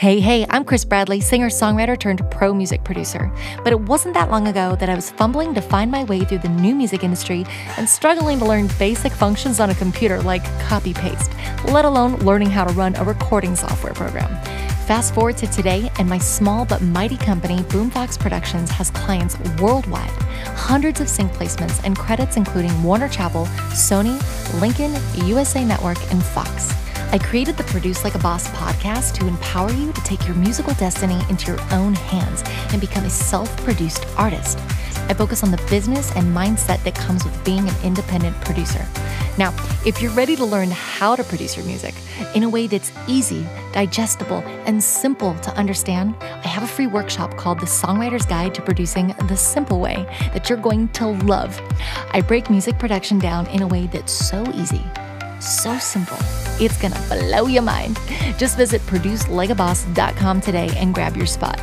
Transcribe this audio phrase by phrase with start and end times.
[0.00, 3.30] Hey, hey, I'm Chris Bradley, singer songwriter turned pro music producer.
[3.62, 6.38] But it wasn't that long ago that I was fumbling to find my way through
[6.38, 7.44] the new music industry
[7.76, 11.30] and struggling to learn basic functions on a computer like copy paste,
[11.66, 14.30] let alone learning how to run a recording software program.
[14.86, 20.16] Fast forward to today, and my small but mighty company, Boomfox Productions, has clients worldwide,
[20.56, 23.44] hundreds of sync placements, and credits including Warner Chappell,
[23.74, 24.16] Sony,
[24.62, 24.94] Lincoln,
[25.26, 26.72] USA Network, and Fox.
[27.12, 30.72] I created the Produce Like a Boss podcast to empower you to take your musical
[30.74, 34.60] destiny into your own hands and become a self produced artist.
[35.08, 38.86] I focus on the business and mindset that comes with being an independent producer.
[39.38, 39.52] Now,
[39.84, 41.96] if you're ready to learn how to produce your music
[42.36, 47.36] in a way that's easy, digestible, and simple to understand, I have a free workshop
[47.36, 51.60] called The Songwriter's Guide to Producing the Simple Way that you're going to love.
[52.12, 54.84] I break music production down in a way that's so easy
[55.40, 56.18] so simple.
[56.60, 57.98] It's gonna blow your mind.
[58.38, 61.60] Just visit producelikeaboss.com today and grab your spot.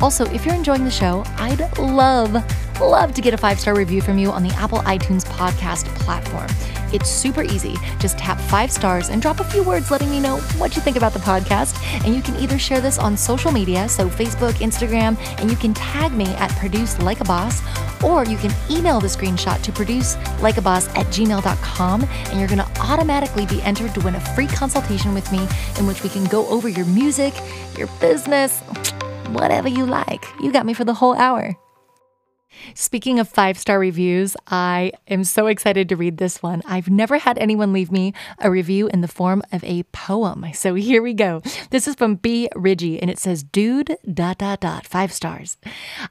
[0.00, 2.32] Also, if you're enjoying the show, I'd love,
[2.80, 6.48] love to get a five star review from you on the Apple iTunes podcast platform.
[6.92, 7.76] It's super easy.
[7.98, 10.96] Just tap five stars and drop a few words letting me know what you think
[10.96, 11.78] about the podcast.
[12.04, 15.74] And you can either share this on social media, so Facebook, Instagram, and you can
[15.74, 17.60] tag me at Produce Like a Boss,
[18.04, 22.48] or you can email the screenshot to produce like a boss at gmail.com and you're
[22.48, 25.46] going to automatically be entered to win a free consultation with me
[25.78, 27.34] in which we can go over your music,
[27.76, 28.60] your business,
[29.28, 30.24] whatever you like.
[30.40, 31.56] You got me for the whole hour.
[32.74, 36.62] Speaking of five star reviews, I am so excited to read this one.
[36.66, 40.46] I've never had anyone leave me a review in the form of a poem.
[40.54, 41.42] So here we go.
[41.70, 42.48] This is from B.
[42.54, 45.56] Ridgy and it says, Dude, dot, dot, dot, five stars.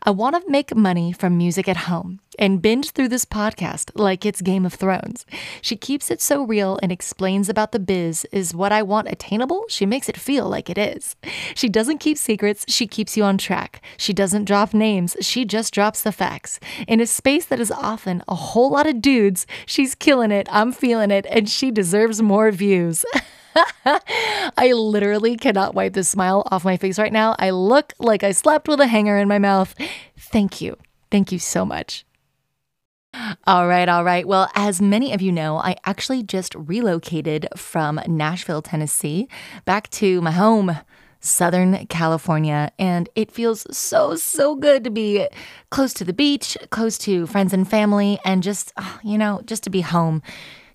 [0.03, 4.25] I want to make money from music at home and binge through this podcast like
[4.25, 5.25] it's Game of Thrones.
[5.61, 9.65] She keeps it so real and explains about the biz is what I want attainable.
[9.69, 11.15] She makes it feel like it is.
[11.55, 13.81] She doesn't keep secrets, she keeps you on track.
[13.97, 16.59] She doesn't drop names, she just drops the facts.
[16.87, 20.47] In a space that is often a whole lot of dudes, she's killing it.
[20.51, 23.05] I'm feeling it, and she deserves more views.
[23.85, 27.35] I literally cannot wipe this smile off my face right now.
[27.39, 29.75] I look like I slept with a hanger in my mouth.
[30.17, 30.77] Thank you.
[31.11, 32.05] Thank you so much.
[33.47, 34.27] All right, all right.
[34.27, 39.27] Well, as many of you know, I actually just relocated from Nashville, Tennessee,
[39.65, 40.77] back to my home,
[41.19, 42.71] Southern California.
[42.77, 45.27] And it feels so, so good to be
[45.71, 49.63] close to the beach, close to friends and family, and just, ah, you know, just
[49.63, 50.21] to be home.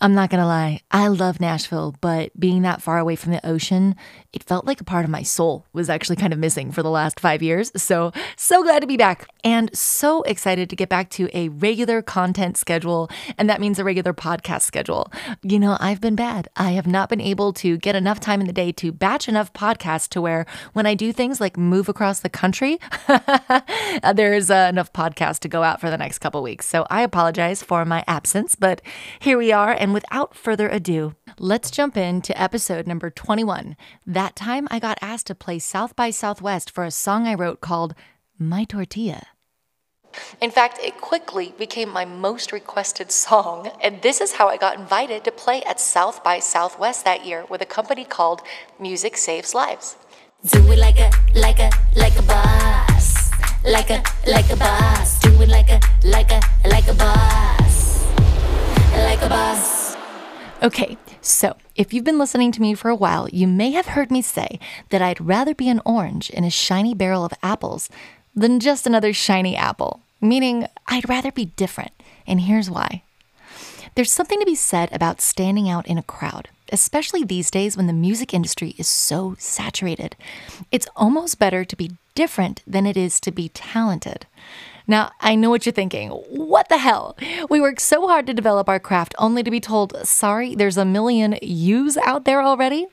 [0.04, 3.96] I'm not gonna lie, I love Nashville, but being that far away from the ocean,
[4.34, 6.90] it felt like a part of my soul was actually kind of missing for the
[6.90, 7.72] last five years.
[7.74, 12.02] So, so glad to be back and so excited to get back to a regular
[12.02, 13.08] content schedule.
[13.38, 15.10] And that means a regular podcast schedule.
[15.42, 16.48] You know, I've been bad.
[16.54, 19.54] I have not been able to get enough time in the day to batch enough
[19.54, 20.44] podcasts to where
[20.74, 22.78] when I do things like move across the country,
[24.14, 26.66] there's uh, enough podcasts to go out for the next couple weeks.
[26.66, 28.82] So I apologize for my absence, but
[29.18, 29.72] here we are.
[29.72, 33.76] And without further ado, let's jump into episode number 21.
[34.04, 37.60] That time I got asked to play South by Southwest for a song I wrote
[37.60, 37.94] called
[38.38, 39.22] My Tortilla.
[40.40, 44.78] In fact, it quickly became my most requested song, and this is how I got
[44.78, 48.42] invited to play at South by Southwest that year with a company called
[48.78, 49.96] Music Saves Lives.
[50.46, 53.30] Do it like a, like a, like a boss.
[53.64, 55.20] Like a, like a boss.
[55.20, 58.04] Do it like a, like a, like a boss.
[58.92, 59.83] Like a boss.
[60.64, 64.10] Okay, so if you've been listening to me for a while, you may have heard
[64.10, 64.58] me say
[64.88, 67.90] that I'd rather be an orange in a shiny barrel of apples
[68.34, 71.92] than just another shiny apple, meaning I'd rather be different.
[72.26, 73.02] And here's why.
[73.94, 77.86] There's something to be said about standing out in a crowd, especially these days when
[77.86, 80.16] the music industry is so saturated.
[80.72, 84.24] It's almost better to be different than it is to be talented.
[84.86, 86.10] Now, I know what you're thinking.
[86.10, 87.16] What the hell?
[87.48, 90.84] We work so hard to develop our craft only to be told, sorry, there's a
[90.84, 92.86] million yous out there already?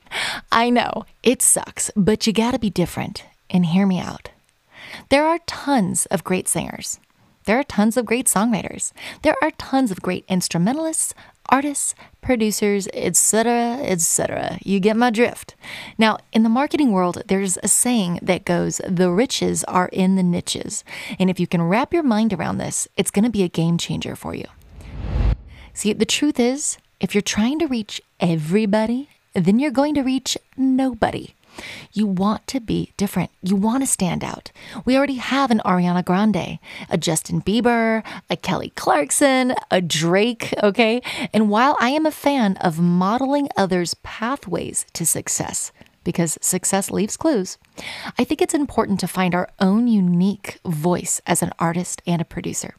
[0.50, 3.24] I know, it sucks, but you gotta be different.
[3.50, 4.30] And hear me out.
[5.10, 6.98] There are tons of great singers.
[7.44, 8.92] There are tons of great songwriters.
[9.22, 11.12] There are tons of great instrumentalists,
[11.48, 14.58] artists, producers, etc., etc.
[14.62, 15.54] You get my drift.
[15.98, 20.22] Now, in the marketing world, there's a saying that goes, the riches are in the
[20.22, 20.84] niches.
[21.18, 23.78] And if you can wrap your mind around this, it's going to be a game
[23.78, 24.46] changer for you.
[25.74, 30.36] See, the truth is, if you're trying to reach everybody, then you're going to reach
[30.56, 31.34] nobody.
[31.92, 33.30] You want to be different.
[33.42, 34.50] You want to stand out.
[34.84, 36.58] We already have an Ariana Grande,
[36.88, 41.02] a Justin Bieber, a Kelly Clarkson, a Drake, okay?
[41.32, 45.72] And while I am a fan of modeling others' pathways to success,
[46.04, 47.58] because success leaves clues.
[48.18, 52.24] I think it's important to find our own unique voice as an artist and a
[52.24, 52.74] producer.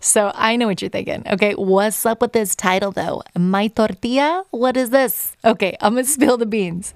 [0.00, 1.24] So I know what you're thinking.
[1.28, 3.22] Okay, what's up with this title though?
[3.36, 4.44] My tortilla?
[4.50, 5.36] What is this?
[5.44, 6.94] Okay, I'm gonna spill the beans.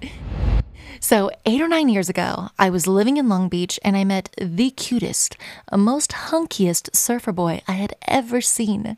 [0.99, 4.33] So, eight or nine years ago, I was living in Long Beach and I met
[4.37, 5.37] the cutest,
[5.75, 8.97] most hunkiest surfer boy I had ever seen.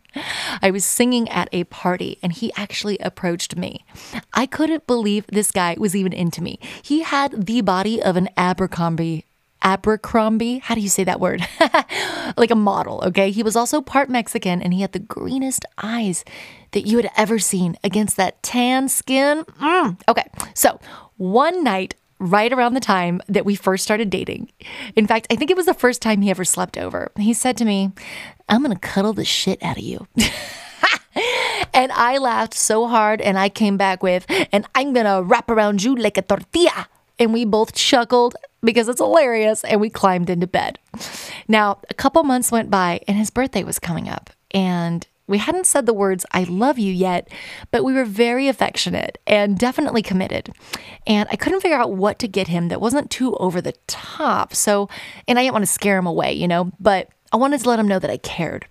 [0.61, 3.85] I was singing at a party and he actually approached me.
[4.33, 6.59] I couldn't believe this guy was even into me.
[6.81, 9.25] He had the body of an Abercrombie
[9.61, 10.59] Abercrombie.
[10.59, 11.45] How do you say that word?
[12.37, 13.31] like a model, okay?
[13.31, 16.23] He was also part Mexican and he had the greenest eyes
[16.71, 19.43] that you had ever seen against that tan skin.
[19.61, 19.99] Mm.
[20.07, 20.79] Okay, so
[21.19, 24.49] one night, right around the time that we first started dating,
[24.95, 27.57] in fact, I think it was the first time he ever slept over, he said
[27.57, 27.91] to me,
[28.47, 30.07] I'm gonna cuddle the shit out of you.
[31.73, 35.83] and I laughed so hard and I came back with, and I'm gonna wrap around
[35.83, 36.87] you like a tortilla.
[37.19, 40.79] And we both chuckled because it's hilarious and we climbed into bed.
[41.49, 44.29] Now, a couple months went by and his birthday was coming up.
[44.51, 47.29] And we hadn't said the words, I love you yet,
[47.71, 50.49] but we were very affectionate and definitely committed.
[51.05, 54.55] And I couldn't figure out what to get him that wasn't too over the top.
[54.55, 54.89] So,
[55.27, 57.79] and I didn't want to scare him away, you know, but I wanted to let
[57.79, 58.65] him know that I cared.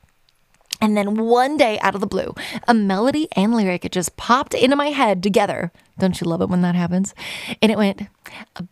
[0.81, 2.35] And then one day, out of the blue,
[2.69, 5.73] a melody and lyric just popped into my head together.
[5.99, 7.15] Don't you love it when that happens?
[7.61, 8.03] And it went,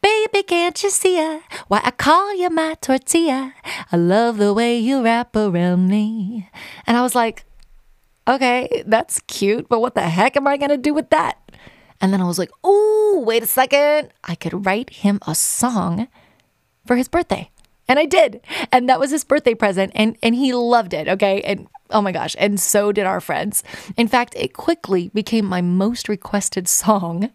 [0.00, 1.40] Baby, can't you see ya?
[1.66, 3.54] Why I call you my tortilla?
[3.90, 6.48] I love the way you wrap around me.
[6.86, 7.45] And I was like,
[8.28, 11.38] okay, that's cute, but what the heck am I going to do with that?
[12.00, 14.10] And then I was like, oh, wait a second.
[14.24, 16.08] I could write him a song
[16.86, 17.50] for his birthday.
[17.88, 18.40] And I did.
[18.72, 19.92] And that was his birthday present.
[19.94, 21.08] And, and he loved it.
[21.08, 21.40] Okay.
[21.42, 22.34] And oh my gosh.
[22.38, 23.62] And so did our friends.
[23.96, 27.30] In fact, it quickly became my most requested song.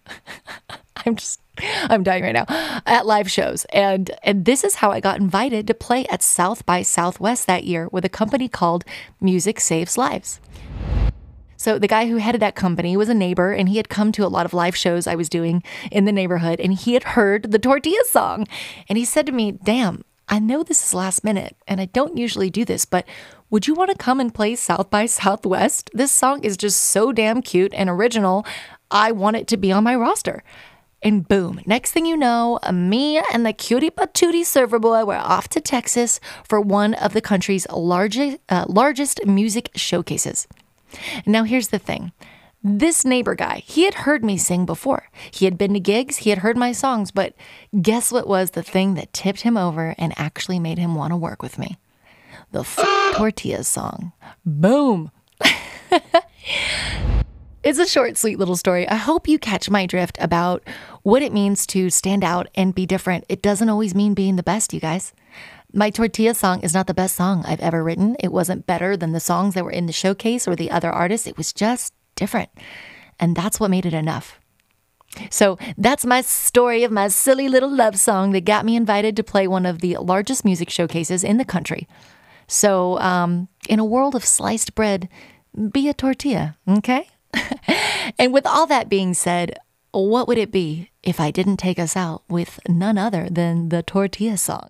[1.06, 1.42] I'm just,
[1.84, 2.46] I'm dying right now
[2.86, 3.66] at live shows.
[3.72, 7.64] And, and this is how I got invited to play at South by Southwest that
[7.64, 8.84] year with a company called
[9.20, 10.40] Music Saves Lives.
[11.62, 14.26] So the guy who headed that company was a neighbor and he had come to
[14.26, 15.62] a lot of live shows I was doing
[15.92, 18.48] in the neighborhood and he had heard the tortilla song.
[18.90, 22.18] And he said to me, Damn, I know this is last minute and I don't
[22.18, 23.08] usually do this, but
[23.52, 25.92] would you want to come and play South by Southwest?
[25.94, 28.44] This song is just so damn cute and original.
[28.90, 30.44] I want it to be on my roster.
[31.04, 35.48] And boom, next thing you know, me and the cutie patootie server boy were off
[35.50, 40.48] to Texas for one of the country's largest, uh, largest music showcases.
[41.26, 42.12] Now, here's the thing.
[42.64, 45.10] This neighbor guy, he had heard me sing before.
[45.32, 47.34] He had been to gigs, he had heard my songs, but
[47.82, 51.18] guess what was the thing that tipped him over and actually made him want to
[51.18, 51.78] work with me?
[52.52, 54.12] The f- Tortillas song.
[54.46, 55.12] Boom.
[57.64, 58.88] it's a short, sweet little story.
[58.88, 60.64] I hope you catch my drift about
[61.04, 63.26] what it means to stand out and be different.
[63.30, 65.14] It doesn't always mean being the best, you guys.
[65.74, 68.18] My tortilla song is not the best song I've ever written.
[68.20, 71.28] It wasn't better than the songs that were in the showcase or the other artists.
[71.28, 72.50] It was just different.
[73.20, 74.40] And that's what made it enough.
[75.30, 79.24] So that's my story of my silly little love song that got me invited to
[79.24, 81.88] play one of the largest music showcases in the country.
[82.48, 85.08] So, um, in a world of sliced bread,
[85.72, 87.08] be a tortilla, okay?
[88.20, 89.58] and with all that being said,
[89.92, 93.84] what would it be if I didn't take us out with none other than the
[93.84, 94.70] tortilla song?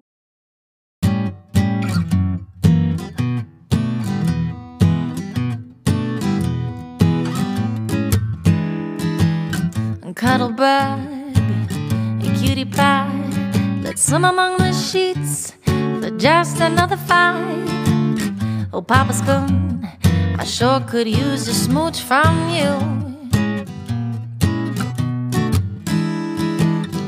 [10.21, 10.99] cuddle bug,
[12.21, 13.09] a cutie pie.
[13.81, 17.65] Let's swim among the sheets for just another fight.
[18.71, 19.89] Oh, Papa Spoon,
[20.41, 22.71] I sure could use a smooch from you.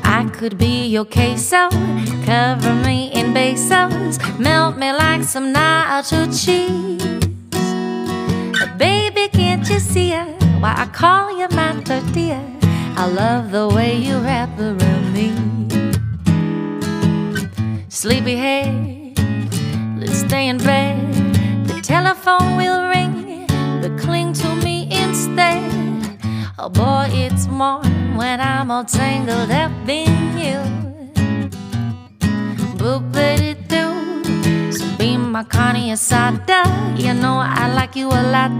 [0.03, 1.67] I could be your queso,
[2.25, 7.01] cover me in besos, melt me like some nacho cheese.
[8.77, 10.43] Baby, can't you see it?
[10.61, 12.39] Why I call you my tortilla?
[12.95, 15.33] I love the way you wrap around me.
[17.89, 19.17] Sleepyhead,
[19.97, 20.99] let's stay in bed.
[21.65, 23.12] The telephone will ring,
[26.65, 30.61] Oh boy, it's warm when I'm all tangled up in you.
[32.79, 36.63] Boopity doo, so be my carne asada.
[36.97, 38.51] You know I like you a lot.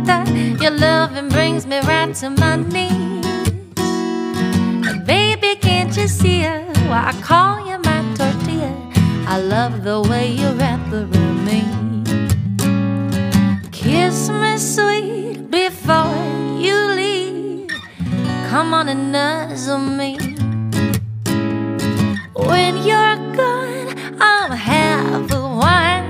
[0.62, 3.25] Your loving brings me right to my knees.
[5.05, 6.77] Baby, can't you see it?
[6.89, 8.74] Why I call you my tortilla?
[9.29, 10.43] I love the way you
[18.86, 20.18] wanting me.
[22.34, 26.06] When you're gone, I'm half a one.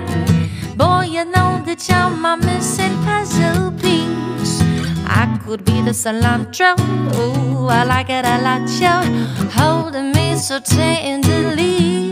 [0.75, 4.61] Boy, you know that you're my missing puzzle piece.
[5.05, 6.73] I could be the cilantro.
[7.15, 8.67] Ooh, I like it a lot.
[8.81, 12.11] You're holding me so tenderly.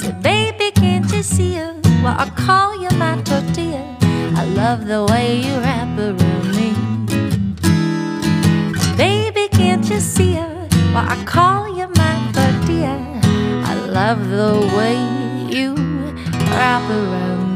[0.00, 1.74] So baby, can't you see it?
[2.02, 3.96] Well, I call you my tortilla.
[4.36, 6.39] I love the way you wrap around.
[10.00, 10.74] You see it?
[10.94, 12.96] Well, I call you my tortilla.
[13.70, 14.96] I love the way
[15.54, 15.74] you
[16.48, 17.49] wrap around